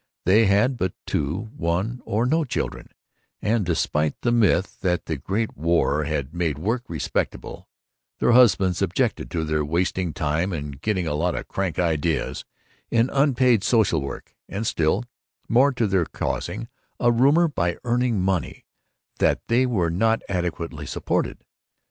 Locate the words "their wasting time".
9.43-10.53